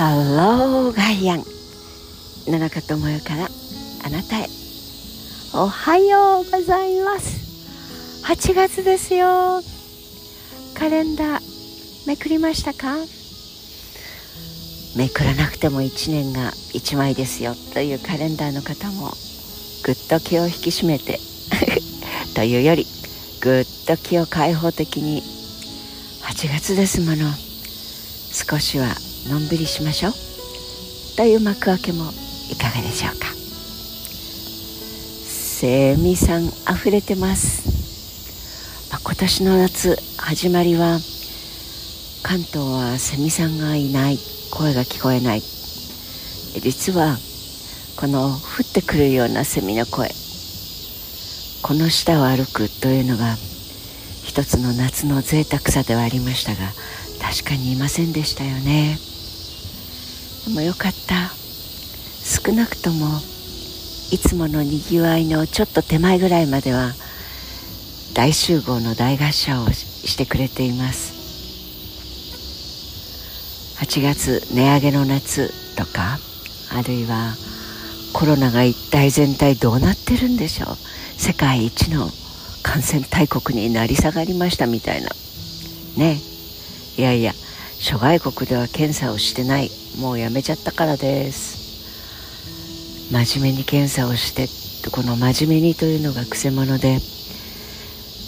[0.00, 1.44] ハローガイアン。
[2.46, 3.48] 野中智代から
[4.02, 4.46] あなたへ。
[5.52, 8.24] おはようございます。
[8.24, 9.60] 8月ですよ。
[10.74, 12.96] カレンダーめくりましたか？
[14.96, 17.54] めくらなくても1年が1枚ですよ。
[17.74, 19.10] というカレンダーの方も
[19.84, 21.20] ぐっと気を引き締めて
[22.34, 22.86] というより
[23.42, 25.22] ぐっと気を開放的に
[26.22, 27.30] 8月ですもの。
[28.32, 28.96] 少しは
[29.28, 30.12] のんびりしましょう。
[31.16, 32.12] という幕開けも
[32.50, 33.26] いかがでしょうか。
[35.26, 40.98] セミさん溢れてます、まあ、今年の夏始まりは
[42.22, 44.18] 関東はセミさんがいない。
[44.50, 45.42] 声が聞こえない。
[46.60, 47.16] 実は
[47.96, 48.36] この降
[48.68, 50.10] ってくるようなセミの声。
[51.62, 53.36] この下を歩くというのが
[54.24, 56.72] 一つの夏の贅沢さではありましたが
[57.20, 59.09] 確かにいませんでしたよね。
[60.46, 61.30] でもよかった。
[62.22, 63.20] 少なくとも
[64.12, 66.92] いつものにぎわいのちょっと手前ぐらいまでは
[68.14, 71.18] 大集合の大合唱をしてくれています。
[73.80, 76.18] 8月値上げの夏とか
[76.72, 77.34] あるいは
[78.12, 80.76] コロナが一体全体どうなってるんでしょう。
[81.20, 82.08] 世界一の
[82.62, 85.08] 感染大国になり下がりましたみたいな。
[85.96, 86.18] ね。
[86.96, 87.32] いやいや
[87.80, 89.70] 諸外国では検査をしてない。
[89.98, 93.10] もうやめちゃったからです。
[93.10, 94.46] 真面目に検査をして
[94.90, 96.98] この真面目にというのがくせ者で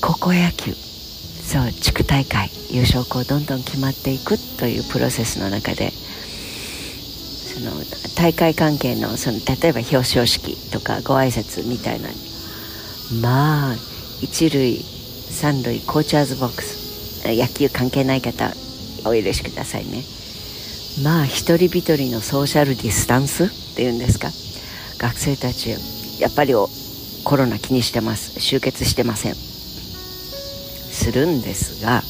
[0.00, 7.70] 高校野球そう地区大会優勝校どんどん決まっていくというプロセスの中でその
[8.16, 12.08] 大会関係のその例えば表彰式とかご挨拶みたいな。
[13.20, 13.76] まあ
[14.22, 14.76] 一塁
[15.30, 18.50] 三塁コーチャーズボックス野球関係ない方
[19.04, 20.02] お許しくださいね。
[21.02, 24.30] まあ一人一人のソーシャルディスタンスっていうんですか？
[24.98, 25.70] 学生たち
[26.20, 26.54] やっぱり
[27.24, 28.40] コロナ気にしてます。
[28.40, 29.34] 集結してません。
[29.34, 32.02] するんですが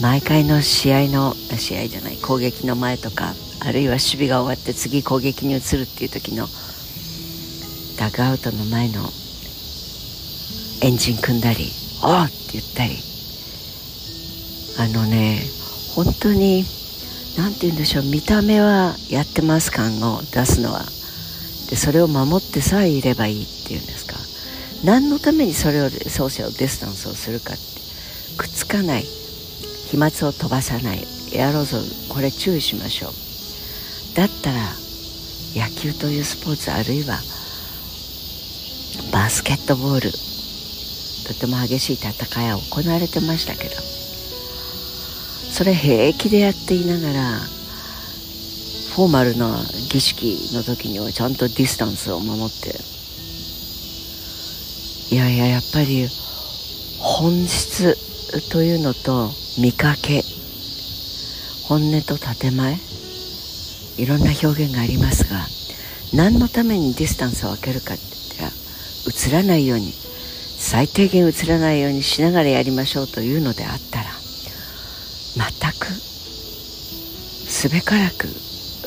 [0.00, 3.34] 毎回の試合の試合じゃない攻撃の前とか
[3.66, 6.46] あるいは守備が終わって次攻撃に移るっていう時の
[7.98, 9.02] ダグアウトの前の
[10.82, 11.70] エンジン組んだり
[12.02, 12.96] 「おっ!」って言ったり
[14.78, 15.42] あのね
[15.94, 16.64] 本当に
[17.36, 20.84] 何て言うんでしょう見た目はやってます感を出すのは。
[21.70, 24.16] でそれを守ってさえいればいいっていうんですか。
[24.84, 27.62] 何のためにそれをソーシャルディスタンスをするかって。
[28.36, 29.04] くっつかない。
[29.90, 31.06] 飛沫を飛ばさない。
[31.32, 33.12] エアロゾルこれ注意しましょう。
[34.16, 34.60] だったら
[35.54, 37.18] 野球というスポーツあるいは
[39.12, 40.12] バスケットボール。
[41.26, 42.12] とても激しい戦
[42.46, 44.03] いは行われてましたけど。
[45.54, 47.38] それ平気でやっていながら
[48.96, 49.54] フォーマルな
[49.88, 52.74] 儀式の時にはちゃんとディスタンスを守って。
[55.14, 56.08] いやいややっぱり
[56.98, 57.96] 本質
[58.50, 60.24] というのと見かけ。
[61.68, 62.76] 本音と建前。
[63.96, 65.46] いろんな表現がありますが
[66.12, 68.02] 何のためにディスタンスを空けるかって
[68.38, 68.56] 言った
[69.36, 69.92] ら映らないように
[70.58, 74.13] 最低限映らないようにしながらやりましょうというのであったら
[75.78, 78.28] くすべからく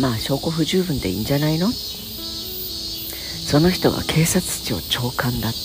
[0.00, 1.70] まあ証拠不十分でいいんじゃないの？
[1.70, 5.58] その人が警察庁長官だって。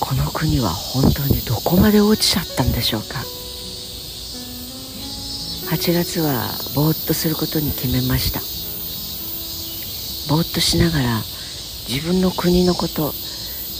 [0.00, 3.24] この国は本当にどこまで落ちちゃったんでしょうか？
[5.68, 8.40] 8月はぼーっとすることに決めました。
[10.32, 11.22] ぼーっとしながら
[11.88, 13.12] 自分の国のこと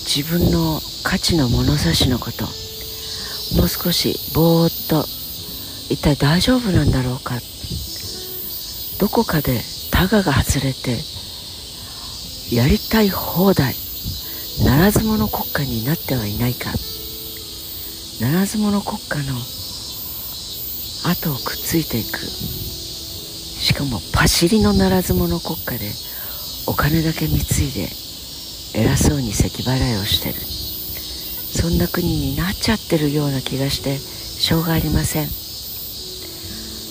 [0.05, 2.44] 自分の価値の物差しのこと
[3.56, 5.05] もう少しぼーっと
[5.88, 7.35] 一体大丈夫なんだろうか。
[8.99, 9.61] どこかで
[9.93, 10.99] タガが外れて
[12.55, 13.75] やりたい放題
[14.65, 16.73] ならず者国家になってはいないか。
[18.21, 19.38] ならず者国家の
[21.08, 22.19] 後をくっついていく。
[22.19, 25.93] しかもパシリのならず者国家で
[26.67, 27.88] お金だけ貢いで
[28.75, 30.35] 偉そうに咳払いをしてる。
[30.41, 35.26] そんな国になっちゃってるような気がしてしょうがありません。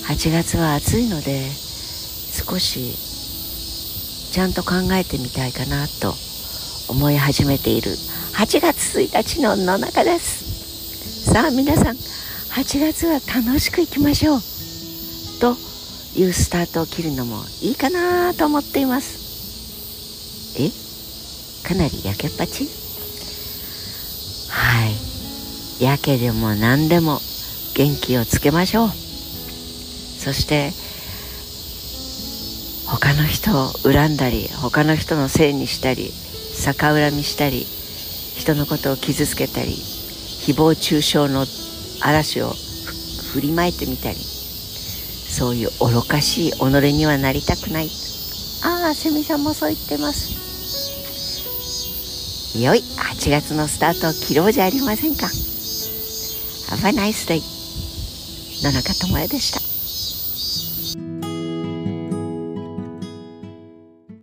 [0.08, 2.96] 8月は暑いので少し
[4.32, 6.14] ちゃんと考えてみたいかなと
[6.90, 7.92] 思い始めている。
[7.92, 11.32] 8月1日の野中です。
[11.32, 11.98] さあ皆さん
[12.56, 14.40] 8月は楽しくいきましょう。
[15.42, 15.58] と
[16.18, 20.56] いうスタートを切るのもいいかなと思っています。
[20.58, 20.72] え？
[21.68, 22.70] かなり焼けっぱち？
[24.50, 24.88] は
[25.82, 25.84] い。
[25.84, 27.20] やけでも何でも
[27.76, 28.88] 元気をつけましょう。
[28.88, 30.72] そして
[32.90, 36.10] 他の人を恨んだり他の人のせいにしたり
[36.56, 37.66] 逆恨みしたり
[38.38, 41.46] 人のことを傷つけたり誹謗中傷の
[42.02, 42.54] 嵐を
[43.34, 46.58] 振りまいてみたりそういう愚かしい己
[46.94, 47.90] にはなりたくない。
[48.64, 50.34] ああセミさんもそう言ってます。
[52.58, 55.28] よい8月のスタートを切ろうじゃありませんか。
[56.70, 57.42] Have a nice day
[58.64, 59.65] 野中智也でした